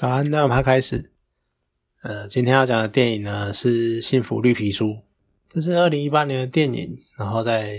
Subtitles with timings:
[0.00, 1.12] 早安，那我们开始。
[2.00, 4.86] 呃，今天要讲的电影呢是《幸福绿皮书》，
[5.50, 7.76] 这是二零一八年的电影，然后在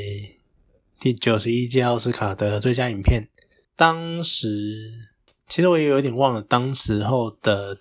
[0.99, 3.28] 第九十一届奥斯卡的最佳影片。
[3.76, 4.92] 当时
[5.47, 7.79] 其实我也有点忘了当时候的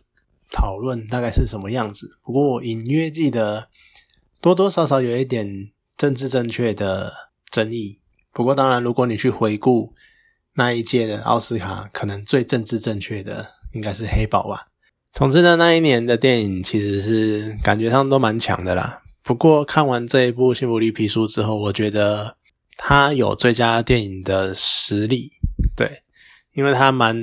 [0.51, 3.69] 讨论大概是什么样子，不过我隐约记得
[4.41, 7.13] 多多少少有一点政治正确的
[7.51, 8.01] 争议。
[8.33, 9.93] 不过当然，如果你去回顾
[10.55, 14.69] 那一届的奥斯卡，可能最政治正确的应该是黑宝吧。
[15.13, 19.03] 总之呢，那一年的电影其实是感觉上都蛮强的啦。
[19.23, 22.37] 不过看完这一部《幸福绿皮书》之后，我觉得
[22.77, 25.31] 它有最佳电影的实力，
[25.77, 26.03] 对，
[26.55, 27.17] 因为它蛮，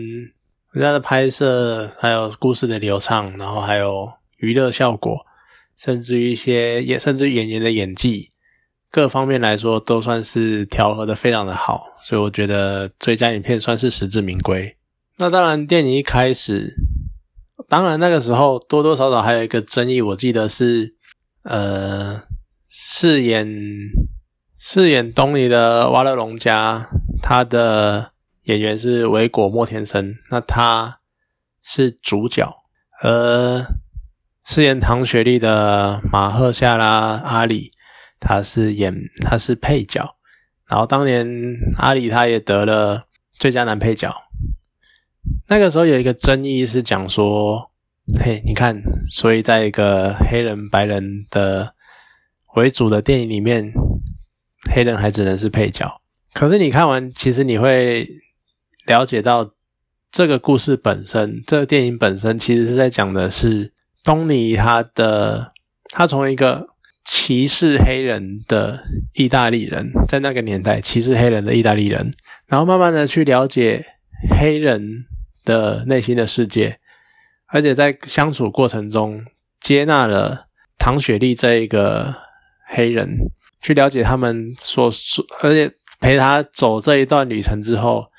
[0.74, 5.26] 它的拍摄还有故事的流畅，然后还有娱乐效果，
[5.76, 8.30] 甚至于一些也甚至演员的演技，
[8.92, 14.77] 各方面来说都算是调和的非常的好，所以我觉得最佳影片算是实至名归。
[15.20, 16.76] 那当然，电影一开始。
[17.68, 20.96] 当然，那个时候多多少少还有一个争议，我记得是，
[21.42, 22.22] 呃，
[22.70, 23.52] 饰演
[24.60, 26.88] 饰演东尼的瓦勒隆加，
[27.20, 28.12] 他的
[28.44, 31.00] 演员是维果莫天生，那他
[31.64, 32.56] 是主角，
[33.02, 33.66] 而
[34.46, 37.72] 饰演唐雪莉的马赫夏拉阿里，
[38.20, 40.16] 他是演他是配角，
[40.70, 41.28] 然后当年
[41.80, 43.06] 阿里他也得了
[43.40, 44.16] 最佳男配角。
[45.50, 47.72] 那个时候有一个争议是讲说，
[48.20, 51.74] 嘿，你看，所以在一个黑人白人的
[52.56, 53.72] 为主的电影里面，
[54.70, 56.02] 黑人还只能是配角。
[56.34, 58.08] 可是你看完，其实你会
[58.86, 59.52] 了解到，
[60.12, 63.72] 这个故事本身，这个电影本身，其实是在讲的是
[64.04, 65.54] 东尼他的，
[65.92, 66.68] 他从一个
[67.06, 68.84] 歧视黑人的
[69.14, 72.14] 意大利人，在那个年代歧视黑人的意大利人，
[72.48, 73.86] 然后慢慢的去了解
[74.38, 75.06] 黑人。
[75.48, 76.82] 的内心的世界，
[77.46, 79.24] 而且在相处过程中
[79.62, 82.14] 接纳了唐雪莉这一个
[82.68, 83.18] 黑人，
[83.62, 88.12] 去了解他们所说，而且陪他走这一段旅程之后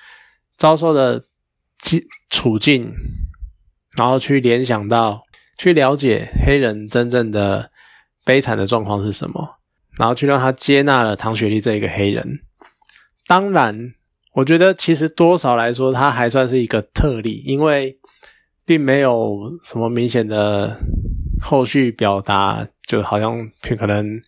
[0.56, 1.26] 遭受的
[1.78, 1.98] 处
[2.30, 2.94] 处境，
[3.98, 5.24] 然后去联想到，
[5.58, 7.70] 去了解黑人真正的
[8.24, 9.58] 悲惨的状况是什么，
[9.98, 12.40] 然后去让他接纳了唐雪莉这一个黑人，
[13.26, 13.92] 当然。
[14.38, 17.98] 我觉得其实多少来说，它还算是一个特例，因为
[18.64, 20.78] 并没有什么明显的
[21.42, 24.20] 后续表达，就好像可能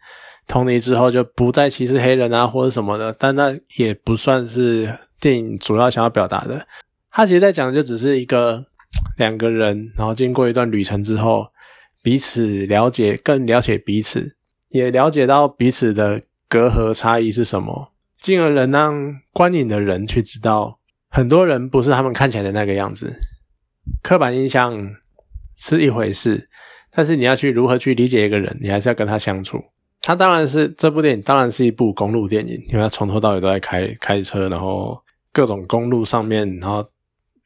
[0.48, 3.12] 同尼之后就不再歧视黑人啊，或者什么的。
[3.12, 6.66] 但那也不算是电影主要想要表达的。
[7.12, 8.66] 他其实在讲的就只是一个
[9.16, 11.46] 两个人，然后经过一段旅程之后，
[12.02, 14.34] 彼此了解，更了解彼此，
[14.70, 17.89] 也了解到彼此的隔阂差异是什么。
[18.20, 23.18] 进而能让观影的人去知道，很多人不是他们看起来的那个样子。
[24.02, 24.94] 刻板印象
[25.56, 26.50] 是一回事，
[26.90, 29.58] 但是你要去如何去理解一个人，你还是要跟他相处。
[30.02, 35.02] 他当然是这部电影当然是一部公路电影，因为他从头到尾都在开开车，然后
[35.32, 36.86] 各种公路上面，然后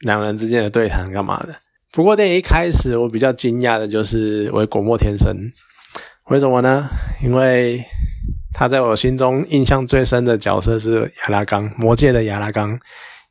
[0.01, 1.55] 两人之间的对谈干嘛的。
[1.93, 5.37] 不过电影一开始我比较惊讶的就是为国莫天生，
[6.31, 6.89] 为什么呢？
[7.23, 7.81] 因为。
[8.57, 12.79] 他在我心中印象最深的角色是亚拉冈，魔界的亚拉冈，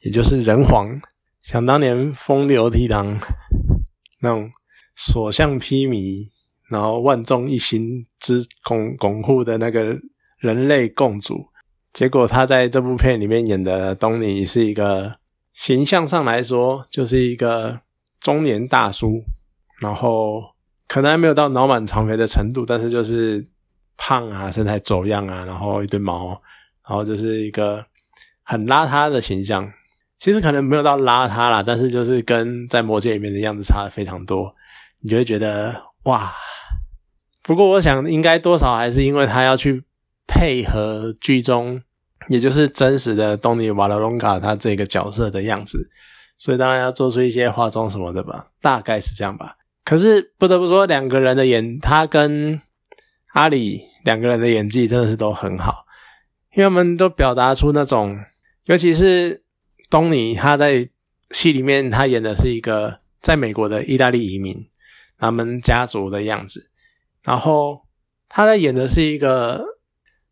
[0.01, 1.01] 也就是人皇。
[1.41, 3.17] 想当年风流倜傥，
[4.19, 4.51] 那种
[4.97, 6.25] 所向披靡，
[6.69, 9.97] 然后万众一心之巩巩固的那个
[10.39, 11.45] 人类共主。
[11.93, 15.15] 结果他在这部片里面演的东尼是一个
[15.53, 17.79] 形象上来说就是一个
[18.19, 19.23] 中年大叔，
[19.79, 20.43] 然后
[20.89, 23.52] 可能还没有到脑满肠肥的程度，但是就是。
[23.97, 26.29] 胖啊，身材走样啊，然后一堆毛，
[26.87, 27.85] 然后就是一个
[28.43, 29.71] 很邋遢的形象。
[30.19, 34.55] 其实可能没有到邋遢啦，但是就是跟在魔界里面的样子差的非常多。
[35.01, 36.31] 你就会觉得哇！
[37.43, 39.83] 不过我想，应该多少还是因为他要去
[40.25, 41.81] 配合剧中，
[42.29, 45.89] 也就是真实的东尼瓦罗隆卡他这个角色的样子，
[46.37, 49.57] 所以当然要做出一些化妆什么的吧，大概是这样吧。
[49.83, 52.61] 可是不得不说，两个人的演，他跟。
[53.33, 55.85] 阿里两个人的演技真的是都很好，
[56.55, 58.19] 因为他们都表达出那种，
[58.65, 59.43] 尤其是
[59.89, 60.87] 东尼，他在
[61.31, 64.67] 戏里面他演的是一个在美国的意大利移民，
[65.17, 66.69] 他们家族的样子，
[67.23, 67.81] 然后
[68.29, 69.65] 他在演的是一个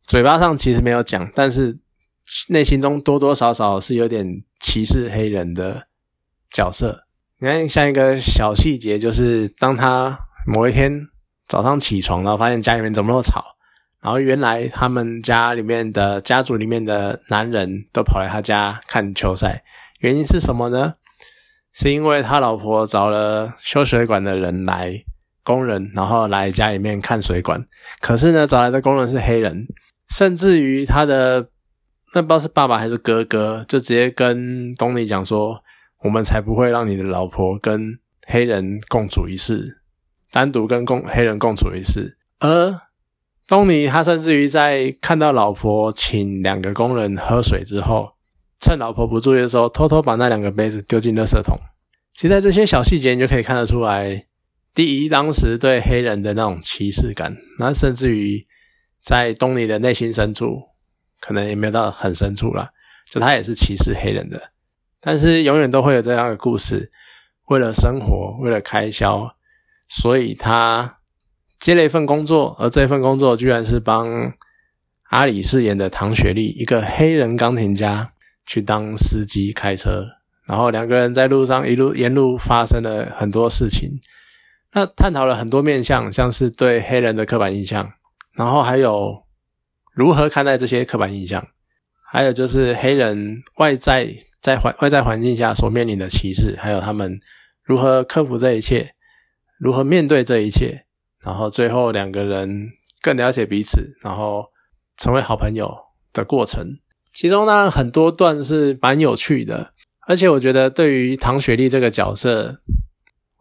[0.04, 1.80] 嘴巴上其实没有讲，但是
[2.50, 5.88] 内心中多多少少是有点歧视黑人的
[6.52, 7.08] 角色。
[7.40, 11.08] 你看，像一个小细节，就是当他某一天。
[11.52, 13.44] 早上起床，然后发现家里面怎么那么吵，
[14.00, 19.62] 然后原来他们家里面的家族里面的男人都跑来他家看球赛，
[20.00, 20.94] 原因是什么呢？
[21.74, 24.94] 是因为他老婆找了修水管的人来
[25.44, 27.62] 工人，然后来家里面看水管。
[28.00, 29.68] 可是呢，找来的工人是黑人，
[30.10, 31.50] 甚至于他的
[32.14, 35.62] 那不知道是爸爸还是哥哥，就直接跟东尼讲说
[36.04, 39.81] ：“我们才不会让你的老婆跟黑人共处一室，
[40.32, 42.82] 单独跟共黑人共处一室。”而
[43.48, 48.14] 东尼他甚至于在看到老婆请两个工人喝水之后。
[48.64, 51.58] 趁老婆不注意的时候，偷偷把那两个杯子丢进垃圾桶。
[52.14, 54.28] 其实，在这些小细节，你就可以看得出来，
[54.72, 58.46] 第一，当时对黑人的那种歧视感，那甚至于
[59.02, 60.62] 在东尼的内心深处，
[61.20, 62.70] 可能也没有到很深处了，
[63.12, 64.52] 就他也是歧视黑人的。
[65.00, 66.92] 但是，永远都会有这样的故事：
[67.48, 69.36] 为了生活，为了开销，
[69.92, 70.98] 所以他
[71.60, 74.34] 接了一份工作，而这份工作居然是帮
[75.10, 78.14] 阿里饰演的唐雪莉，一个黑人钢琴家。
[78.44, 80.04] 去当司机开车，
[80.46, 84.02] 然后两个人在路上一路沿路发生了很多事情，
[84.74, 87.94] 那探讨了很多面向，像是对黑人的刻板印象，
[88.36, 89.24] 然后还有
[89.94, 91.48] 如何看待这些刻板印象，
[92.12, 94.10] 还有就是黑人外在
[94.42, 97.20] 在环外在环境下所面临的歧视，还有他们
[97.64, 98.96] 如何克服这一切，
[99.62, 100.88] 如何面对这一切，
[101.24, 104.48] 然后最后两个人更了解彼此，然后
[104.98, 105.72] 成为好朋友
[106.12, 106.80] 的过程。
[107.14, 109.76] 其中呢，很多段是蛮有趣的，
[110.08, 112.60] 而且我觉得对于唐雪莉这个角色，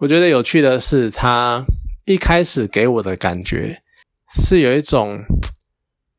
[0.01, 1.65] 我觉得有趣的是，她
[2.05, 3.83] 一开始给我的感觉
[4.35, 5.23] 是有一种，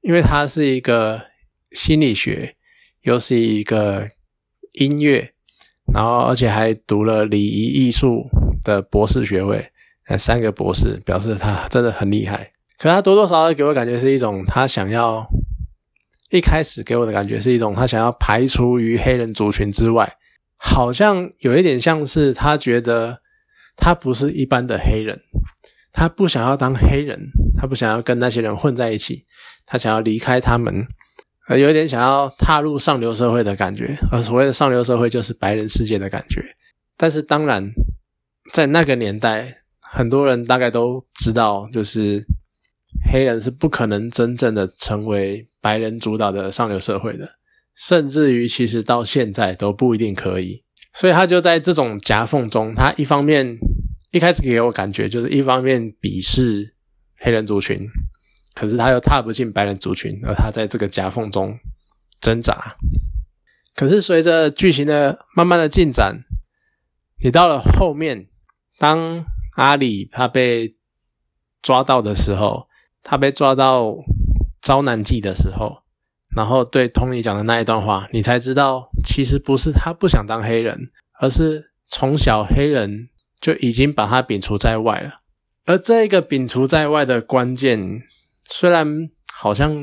[0.02, 1.28] 因为她是一个
[1.70, 2.56] 心理学，
[3.02, 4.10] 又是一个
[4.80, 5.36] 音乐，
[5.94, 8.32] 然后而且还读了礼仪艺术
[8.64, 9.72] 的博士学位，
[10.12, 12.52] 呃，三个博士，表示他真的很厉害。
[12.78, 15.26] 可他多多少少给我感觉是一种，他想要。
[16.34, 20.16] 一开始给我的感觉是一种他想要排除于黑人族群之外，
[20.56, 23.22] 好像有一点像是他觉得
[23.76, 25.20] 他不是一般的黑人，
[25.92, 27.20] 他不想要当黑人，
[27.58, 29.26] 他不想要跟那些人混在一起，
[29.66, 30.88] 他想要离开他们，
[31.50, 33.98] 呃，有点想要踏入上流社会的感觉。
[34.10, 36.42] 而所谓的上流社会就是白人世界的感觉。
[36.96, 37.70] 但是当然，
[38.54, 39.54] 在那个年代，
[39.92, 42.24] 很多人大概都知道，就是
[43.12, 45.48] 黑人是不可能真正的成为。
[45.64, 47.34] 白人主导的上流社会的，
[47.76, 50.64] 甚至于其实到现在都不一定可以，
[50.96, 53.60] 所以他就在这种夹缝中，他一方面
[54.10, 56.74] 一开始给我感觉就是一方面鄙视
[57.20, 57.88] 黑人族群，
[58.56, 61.56] 可是他又踏不进白人族群，而他在这个夹缝中
[62.20, 62.76] 挣扎。
[63.76, 66.24] 可是随着剧情的慢慢的进展，
[67.20, 68.26] 也到了后面，
[68.80, 69.24] 当
[69.56, 70.76] 阿里他被
[71.62, 72.68] 抓到的时候，
[73.04, 73.96] 他被抓到。
[74.62, 75.82] 招难记的时候，
[76.36, 83.10] 然后对 Tony 讲的那一段话，你才知道，其实不是他不想当黑人，而是从小黑人
[83.40, 85.14] 就已经把他摒除在外了。
[85.66, 88.04] 而这个摒除在外的关键，
[88.52, 89.74] 虽然好像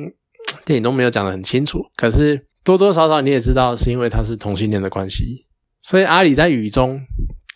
[0.64, 5.48] 电影都没有讲得很清楚，可是多多少少你也知道，是因为他是同性恋的关系。
[5.82, 7.00] 所以阿里在雨中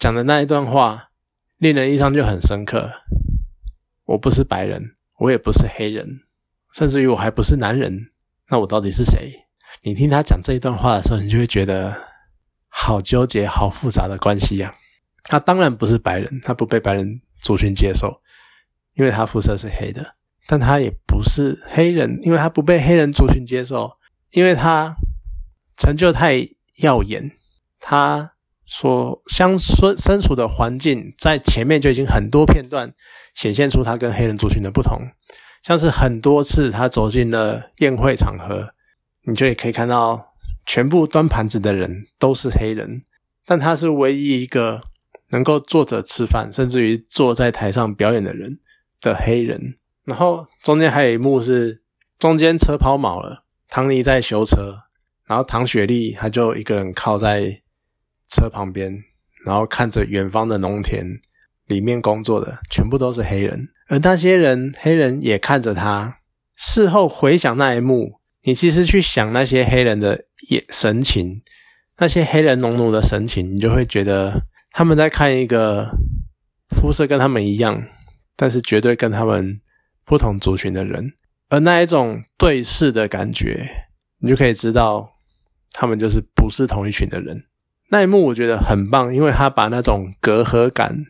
[0.01, 1.11] 讲的那一段话，
[1.63, 2.91] 令人印象就很深刻。
[4.05, 6.23] 我不是白人，我也不是黑人。
[6.75, 8.11] 甚至于我还不是男人，
[8.49, 9.33] 那我到底是谁？
[9.85, 11.97] 你听他讲这一段话的时候，你就会觉得
[12.69, 14.75] 好纠结、好复杂的关系呀。
[15.23, 18.21] 他当然不是白人，他不被白人族群接受，
[18.95, 20.03] 因为他肤色是黑的；
[20.49, 23.89] 但他也不是黑人，因为他不被黑人族群接受，
[24.33, 24.97] 因为他
[25.77, 26.45] 成就太
[26.83, 27.31] 耀眼，
[27.79, 28.33] 他
[28.75, 32.95] 所相身身处的环境在前面就已经很多片段
[33.35, 34.99] 显现出他跟黑人族群的不同。
[35.63, 38.73] 像是很多次他走进了宴会场合，
[39.27, 40.33] 你就也可以看到，
[40.65, 43.03] 全部端盘子的人都是黑人，
[43.45, 44.81] 但他是唯一一个
[45.29, 48.59] 能够坐着吃饭，甚至于坐在台上表演的人
[49.03, 49.75] 的黑人。
[50.07, 51.83] 然后中间还有一幕是
[52.19, 54.79] 中间车抛锚了，唐尼在修车，
[55.27, 57.62] 然后唐雪莉她就一个人靠在
[58.33, 59.05] 车旁边，
[59.45, 61.21] 然后看着远方的农田，
[61.67, 63.69] 里面工作的全部都是黑人。
[63.89, 66.19] 而那些人，黑人也看着他。
[66.57, 71.43] 事后回想那一幕，你其实去想那些黑人的眼神情，
[71.99, 75.91] 那些黑人农奴的神情，你就会觉得他们在看一个
[76.71, 77.87] 肤色跟他们一样，
[78.37, 79.61] 但是绝对跟他们
[80.05, 81.13] 不同族群的人。
[81.49, 83.69] 而那一种对视的感觉，
[84.21, 85.17] 你就可以知道
[85.73, 87.45] 他们就是不是同一群的人。
[87.93, 91.05] 那一幕我觉得很棒，因为他把那种隔阂感。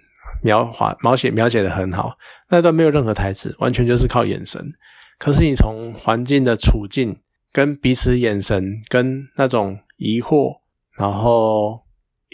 [0.45, 2.19] 描画描写描写的很好，
[2.51, 4.73] 那段没有任何台词，完全就是靠眼神。
[5.17, 7.17] 可是你从环境的处境、
[7.53, 10.57] 跟彼此眼神、跟那种疑惑，
[10.99, 11.85] 然后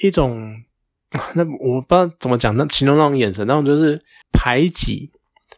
[0.03, 0.55] 一种
[1.35, 4.01] 那我不知道怎么讲，那形容那种眼神，那种就是
[4.33, 5.11] 排挤，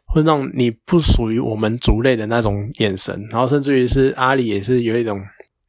[0.04, 5.22] 或者那种你不属于我们族类的那种眼神，然后甚至于是阿里也是有一种，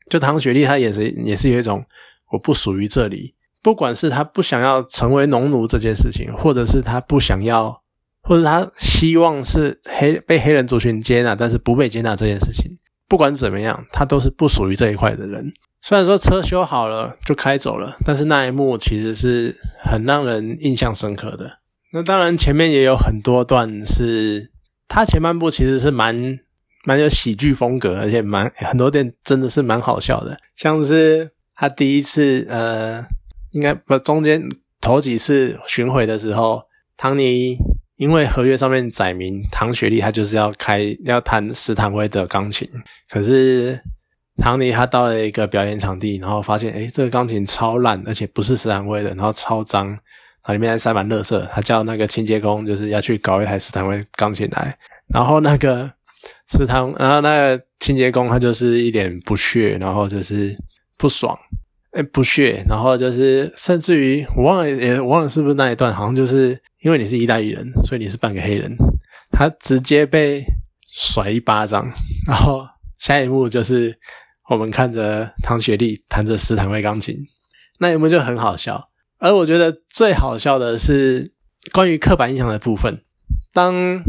[0.09, 1.85] 就唐雪莉她眼神也是有一种
[2.31, 7.81] 我不属于这里，不管是他不想要成为农奴这件事情，或者是他不想要，
[8.23, 12.71] 或者他希望是黑被黑人族群接纳，但是不被接纳这件事情，
[13.07, 15.51] 不管怎么样，他都是不属于这一块的人。
[15.83, 21.59] 虽然说车修好了就开走了，但是那一幕其实是很让人印象深刻的。
[21.91, 24.51] 那当然前面也有很多段是，
[24.87, 26.39] 他前半部其实是蛮
[26.85, 30.37] 蛮有喜剧风格，而且蛮很多点真的是蛮好笑的。
[30.55, 33.05] 像是他第一次呃，
[33.51, 34.41] 应该不中间
[34.79, 36.63] 头几次巡回的时候，
[36.97, 37.55] 唐尼
[37.97, 42.67] 因为合约上面载明唐雪莉他就是要开要弹斯坦威的钢琴，
[43.07, 43.79] 可是。
[44.37, 49.99] 唐尼他到了一个表演场地，然后发现，哎，这个钢琴超烂，而且不是斯坦威的，然后超脏，然
[50.43, 51.39] 后里面还塞满垃圾。
[51.51, 54.75] 他叫那个清洁工，就是要去搞一台斯坦威钢琴来。
[55.13, 55.91] 然后那个
[56.47, 60.57] 斯坦，然后那个清洁工他就是一脸不屑，然后就是
[61.01, 61.35] 不爽，
[61.91, 68.77] 哎，不屑，然后就是甚至于我忘了，也忘了是不是那一段，好像就是因为你是意大利人，所以你是半个黑人，
[69.31, 70.45] 他直接被
[70.87, 71.91] 甩一巴掌，
[72.27, 72.67] 然后。
[72.99, 73.97] 下一幕就是
[74.47, 77.17] 我们看着唐雪莉弹着斯坦威钢琴，
[77.79, 78.91] 那一幕就很好笑。
[79.17, 81.33] 而我觉得最好笑的是
[81.71, 83.01] 关于刻板印象的部分。
[83.53, 84.03] 当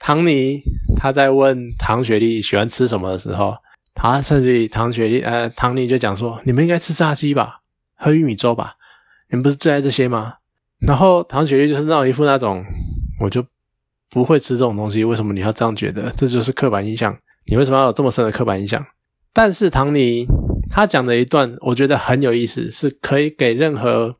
[0.00, 0.60] 唐尼
[0.96, 3.54] 他在问唐雪莉喜欢吃什么的时候，
[3.94, 7.60] 他甚至于唐雪莉呃唐尼就讲说：“你们应该吃炸鸡吧，
[7.96, 8.74] 喝玉米粥吧，
[9.30, 10.34] 你们不是最爱这些吗？”
[10.86, 12.64] 然后唐雪莉就是那一副那种
[13.20, 13.44] 我就
[14.10, 16.12] 不会吃这种东西，为什么你要这样觉得？
[16.16, 17.16] 这就是刻板印象。
[17.46, 18.84] 你为什么要有这么深的刻板印象？
[19.32, 20.26] 但是唐尼
[20.70, 24.16] 他讲的一段，我觉得很有意思，是可以给任何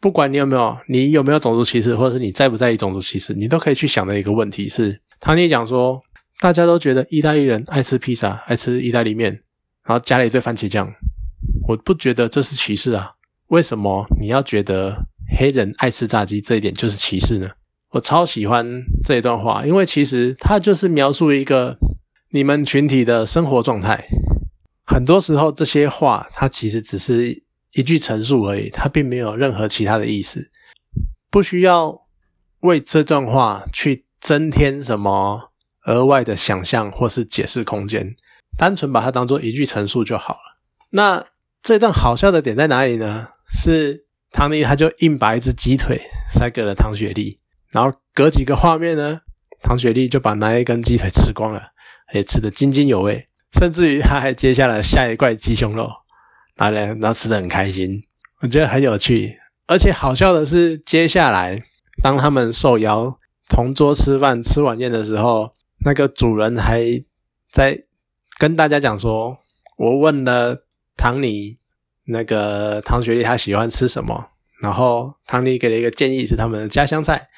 [0.00, 6.00] 不管你有没有你有没有种族歧视，或者是你在不在意种族歧视，你都可以去想的一个问题是：唐尼讲说，
[6.44, 9.32] 大家都觉得意大利人爱吃披萨，爱吃意大利面，
[9.82, 10.92] 然后加了一堆番茄酱，
[11.68, 13.12] 我不觉得这是歧视啊？
[13.46, 15.06] 为什么你要觉得
[15.38, 17.48] 黑人爱吃炸鸡这一点就是歧视呢？
[17.92, 21.78] 我超喜欢这一段话，因为其实它就是描述一个。
[22.32, 24.06] 你们群体的生活状态，
[24.84, 30.50] 很多时候这些话，它其实只是一句陈述而已，它并没有任何其他的意思，
[31.30, 32.02] 不需要
[32.60, 35.52] 为这段话去增添什么
[35.86, 38.14] 额外的想象或是解释空间，
[38.56, 40.58] 单纯把它当做一句陈述就好了。
[40.90, 41.24] 那
[41.62, 43.28] 这段好笑的点在哪里呢？
[43.54, 46.00] 是唐尼他就硬把一只鸡腿
[46.32, 47.38] 塞给了唐雪莉，
[47.70, 49.20] 然后隔几个画面呢，
[49.62, 51.70] 唐雪莉就把那一根鸡腿吃光了。
[52.12, 55.90] 也吃得津津有味，甚至于他还接下了下一块鸡胸肉，
[56.54, 58.02] 然后然后吃得很开心，
[58.40, 59.38] 我觉得很有趣。
[59.66, 61.58] 而且好笑的是，接下来
[62.02, 66.82] 当他们受邀同桌吃饭、吃晚宴的时候，那个主人还
[67.52, 67.84] 在
[68.38, 69.38] 跟大家讲说
[69.76, 70.64] ：“我问了
[70.96, 71.56] 唐尼，
[72.06, 74.30] 那个唐雪莉她喜欢吃什么，
[74.62, 77.28] 然后唐尼给了一个建议是他们的家乡菜，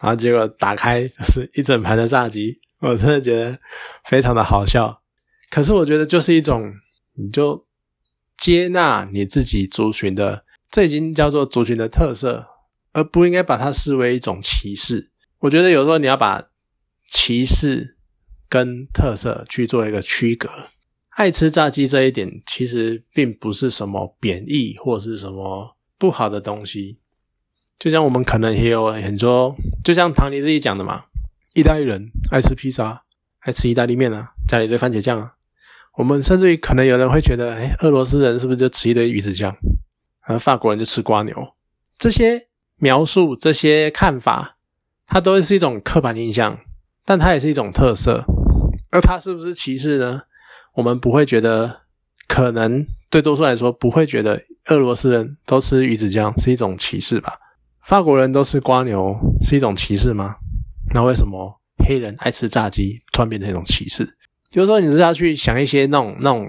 [0.00, 3.58] 然后结果打开就是一整盘的炸鸡。”我真的觉得
[4.04, 5.02] 非常的好笑，
[5.50, 6.72] 可是我觉得就是一种，
[7.14, 7.66] 你就
[8.36, 12.46] 接纳你自己族群的，这已经叫做族群的特色，
[12.92, 15.10] 而不应该把它视为一种歧视。
[15.40, 16.50] 我觉得有时候你要把
[17.08, 17.96] 歧视
[18.48, 20.48] 跟特色去做一个区隔。
[21.10, 27.00] 爱吃炸鸡这一点其实并不是什么贬义或是什么不好的东西，
[27.76, 31.06] 就像我们可能也有很多，就像唐尼自己讲的嘛。
[31.54, 33.02] 意大利人爱吃披萨，
[33.40, 35.34] 爱吃意大利面啊，加一堆番茄酱啊。
[35.96, 39.56] 我们甚至于可能有人会觉得，哎，俄罗斯人是不是就吃一堆鱼子酱？
[40.20, 41.54] 而法国人就吃瓜牛。
[41.98, 44.58] 这些描述、这些看法，
[45.06, 46.60] 它都是一种刻板印象，
[47.08, 48.22] 但它也是一种特色。
[48.90, 50.20] 而它是不是歧视呢？
[50.74, 51.84] 我们不会觉得，
[52.28, 57.32] 可能对多数来说不会觉得俄罗斯人都吃鱼子酱是一种歧视吧？
[57.82, 60.36] 法国人都吃瓜牛是一种歧视吗？
[60.92, 64.06] 那为什么黑人爱吃炸鸡突然变成一种歧视？
[64.50, 66.46] 就是说，你是要去想一些那种那种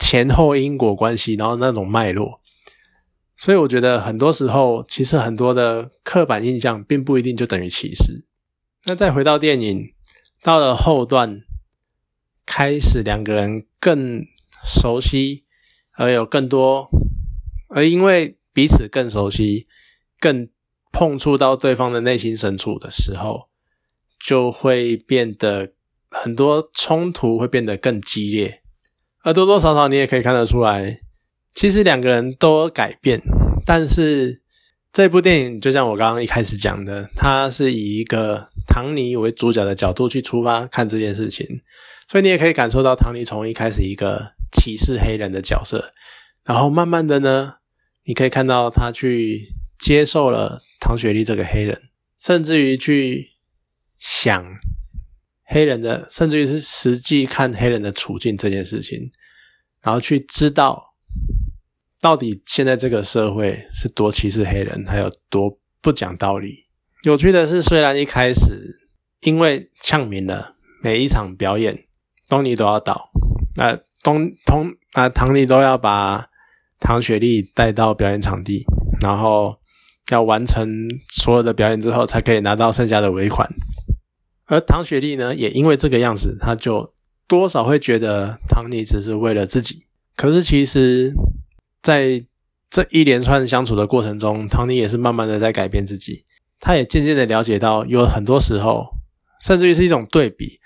[0.00, 2.40] 前后因果关系，然后那种脉络。
[3.36, 8.24] 所以我觉得很多时候，其实很多的刻板印象并不一定就等于歧视。
[8.86, 9.94] 那再回到电影，
[10.42, 11.42] 到了后段，
[12.44, 14.24] 开始两个人更
[14.64, 15.44] 熟悉，
[15.92, 16.88] 而有更多，
[17.68, 19.66] 而因为彼此更熟悉，
[20.20, 20.48] 更
[20.92, 23.48] 碰触到对方的内心深处的时候。
[24.26, 25.74] 就会变得
[26.10, 28.62] 很多冲突会变得更激烈，
[29.22, 31.02] 而多多少少你也可以看得出来，
[31.54, 33.20] 其实两个人都改变，
[33.66, 34.40] 但是
[34.94, 41.62] 这部电影就像我刚刚一开始讲的，它是以一个唐尼为主角的角度去出发看这件事情，
[42.08, 45.92] 所以你也可以感受到唐尼从一开始一个歧视黑人的角色，
[46.44, 47.54] 然后慢慢的呢，
[48.04, 49.48] 你可以看到他去
[49.80, 53.30] 接受了唐雪莉这个黑人，甚至于去
[53.98, 54.46] 想
[55.46, 59.10] 黑人的，甚至于是实际看黑人的处境这件事情，
[59.82, 60.93] 然后去知道。
[62.04, 66.66] 到底现在这个社会是多歧视黑人，还有多不讲道理？
[67.04, 68.90] 有趣的是，虽然一开始
[69.22, 71.84] 因为呛明了每一场表演，
[72.28, 73.08] 东尼都要倒，
[73.56, 76.26] 那东通啊唐尼都要把
[76.78, 78.66] 唐雪莉带到表演场地，
[79.00, 79.56] 然后
[80.10, 80.68] 要完成
[81.08, 83.48] 所有的表演之后，才可以拿到剩下的尾款。
[84.44, 86.92] 而唐雪莉呢，也因为这个样子，他就
[87.26, 91.14] 多少会觉得唐尼只是为了自己，可是其实。
[91.84, 92.24] 在
[92.70, 96.24] 这一连串相处的过程中，唐尼也是慢慢的在改变自己。
[96.58, 98.94] 他也渐渐的了解到，有很多时候，
[99.38, 100.58] 甚至于是一种对比。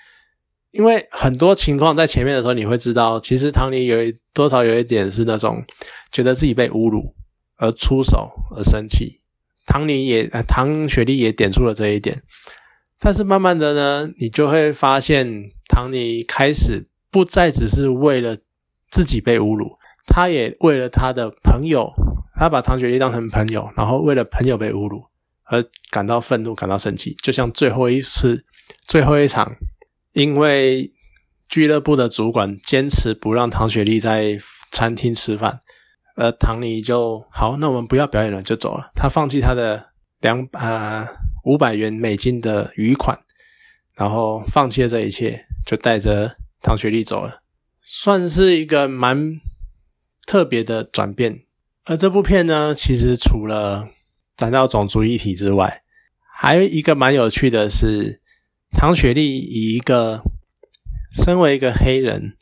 [0.70, 3.96] 因为很多情况在前面的时候，你会知道，其实唐尼有
[4.32, 5.64] 多少有一点是那种
[6.12, 7.14] 觉得自己被侮辱
[7.56, 9.20] 而出手而生气。
[9.66, 12.22] 唐尼也，唐雪莉也点出了这一点。
[13.00, 18.37] 但是慢慢的呢，你就会发现，唐尼开始不再只是为了
[18.88, 19.77] 自己被侮辱。
[20.18, 21.92] 他也为了他的朋友，
[22.34, 25.04] 他把唐雪莉当成朋友，然后为了朋友被侮辱
[25.44, 27.14] 而感到愤怒、感到生气。
[27.22, 28.44] 就像最后一次、
[28.88, 29.54] 最后一场，
[30.14, 30.90] 因为
[31.48, 34.40] 俱乐部的主管坚持不让唐雪莉在
[34.72, 35.60] 餐厅吃饭，
[36.16, 38.90] 而唐尼就好，那我们不要表演了，就走了。
[38.96, 41.06] 他放弃他的两啊
[41.44, 43.16] 五百元美金的余款，
[43.94, 47.42] 然后放弃了这一切，就带着唐雪莉走了，
[47.80, 49.38] 算是一个蛮。
[50.28, 51.40] 特别的转变，
[51.87, 53.88] 而这部片呢，其实除了
[54.37, 55.82] 谈到种族议题之外，
[56.37, 58.20] 还有一个蛮有趣的是，
[58.73, 60.20] 唐雪莉以一个
[61.14, 62.37] 身为一个黑人，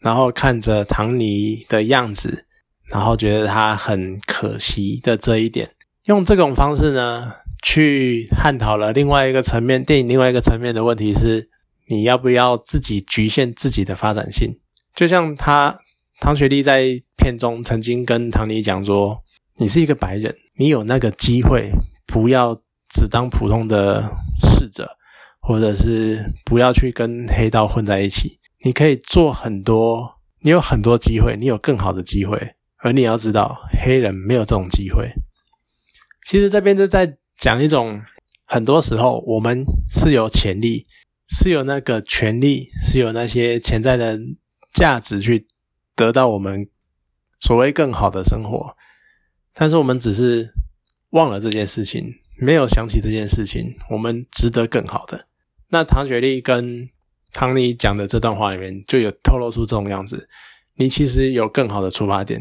[0.00, 2.46] 然后看着唐尼的样子，
[2.90, 5.70] 然后觉得他很可惜的这一点，
[6.06, 11.48] 用这种方式呢，去探讨了另外一个层面，电影另外一个层面的问题是，
[11.86, 14.58] 你要不要自己局限自己的发展性？
[14.92, 15.78] 就像他。
[16.20, 19.22] 唐雪莉在片中曾经跟唐尼讲说
[19.56, 21.72] ：“你是一个白人，你有那个机会，
[22.06, 22.54] 不要
[22.90, 24.02] 只当普通的
[24.42, 24.86] 侍者，
[25.40, 28.38] 或者是不要去跟黑道混在一起。
[28.62, 32.38] 你可以做很多，你有很多机会，你有更好的机会。
[32.82, 35.10] 而你要知道，黑人没有这种机会。
[36.26, 37.98] 其实这边就在讲一种，
[38.44, 40.84] 很多时候我们是有潜力，
[41.30, 44.20] 是有那个权利，是有那些潜在的
[44.74, 45.46] 价值去。”
[46.00, 46.66] 得到我们
[47.38, 48.74] 所谓更好的生活，
[49.52, 50.54] 但是我们只是
[51.10, 53.74] 忘了这件事情，没有想起这件事情。
[53.90, 55.28] 我们值得更好的。
[55.68, 56.88] 那唐雪莉跟
[57.32, 60.26] 唐尼讲的这段话里面，就有透露出这种样子。
[60.76, 62.40] 你其实有更好的出发点，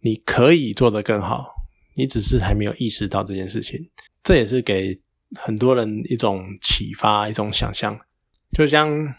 [0.00, 1.52] 你可以做得更好，
[1.96, 3.90] 你只是还没有意识到这件事情。
[4.22, 4.98] 这也是给
[5.38, 8.00] 很多人一种启发，一种想象。
[8.52, 9.12] 就像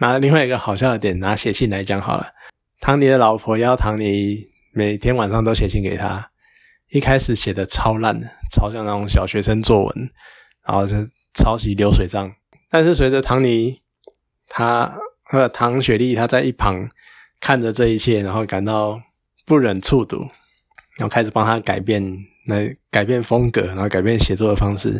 [0.00, 2.34] 拿另外一个好笑的点，拿写信来讲好了。
[2.80, 4.38] 唐尼的老婆要唐尼
[4.72, 6.30] 每天晚上都写信给他，
[6.88, 10.10] 一开始写的超烂的，超像那种小学生作文，
[10.66, 10.96] 然后就
[11.34, 12.32] 抄袭流水账。
[12.70, 13.80] 但是随着唐尼，
[14.48, 14.90] 他
[15.30, 16.88] 呃唐雪莉他在一旁
[17.38, 18.98] 看着这一切，然后感到
[19.44, 20.20] 不忍触睹，
[20.96, 22.02] 然后开始帮他改变，
[22.46, 24.98] 来改变风格，然后改变写作的方式。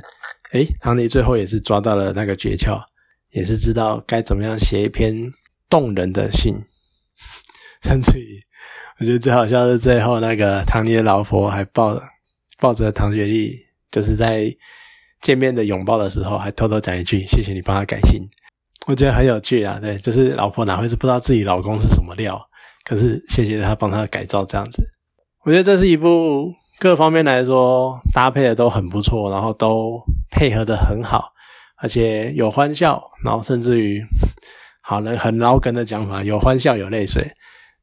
[0.53, 2.79] 诶，唐尼最后也是抓到了那个诀窍，
[3.31, 5.33] 也是知道该怎么样写一篇
[5.71, 6.55] 动人的信。
[7.83, 8.39] 甚至于，
[8.99, 11.99] 我觉得最好笑是最后那个唐尼的老婆还抱
[12.59, 13.57] 抱着唐雪莉，
[13.91, 14.55] 就是在
[15.23, 18.21] 见面的拥抱的时候，还偷偷讲一句：“谢谢你帮他改信。”
[18.87, 19.79] 我觉得很有趣啊。
[19.81, 22.41] 对，就是老婆哪会是不知道自己老公是什么料？
[22.85, 24.83] 可是谢谢他帮他改造这样子。
[25.45, 31.33] 我觉得这是一部各方面来说搭配的都很不错，然后都配合的很好，
[31.77, 34.03] 而且有欢笑，然后甚至于
[34.83, 37.31] 好了很老梗的讲法，有欢笑有泪水。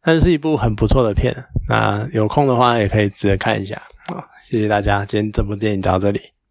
[0.08, 1.36] 但是一部很不错的片，
[1.68, 3.76] 那有空的话也可以直接看一下
[4.16, 4.24] 啊！
[4.50, 6.22] 谢谢大家，今天这部电影到这里。